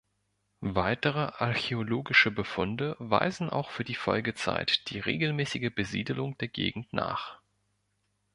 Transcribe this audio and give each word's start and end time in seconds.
Weitere 0.65 1.31
archäologische 1.37 2.31
Befunde 2.31 2.95
weisen 2.97 3.51
auch 3.51 3.69
für 3.69 3.83
die 3.83 3.93
Folgezeit 3.93 4.89
die 4.89 4.97
regelmäßige 4.99 5.69
Besiedelung 5.75 6.35
der 6.39 6.47
Gegend 6.47 6.91
nach. 6.91 7.37